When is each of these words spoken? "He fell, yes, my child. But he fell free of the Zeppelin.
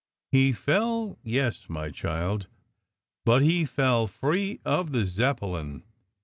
"He 0.31 0.51
fell, 0.51 1.19
yes, 1.21 1.69
my 1.69 1.91
child. 1.91 2.47
But 3.23 3.43
he 3.43 3.65
fell 3.65 4.07
free 4.07 4.59
of 4.65 4.93
the 4.93 5.05
Zeppelin. 5.05 5.83